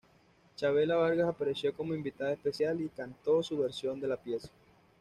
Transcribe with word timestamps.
Chavela 0.55 0.95
Vargas 0.97 1.27
apareció 1.29 1.73
como 1.75 1.93
invitada 1.93 2.33
especial, 2.33 2.81
y 2.81 2.89
cantó 2.89 3.43
su 3.43 3.55
versión 3.59 3.99
de 4.01 4.07
la 4.07 4.17
pieza. 4.17 4.49